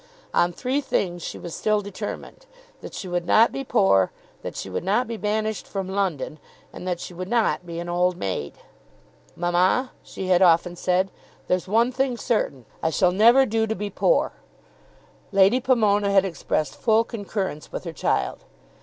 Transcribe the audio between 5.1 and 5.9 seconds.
banished from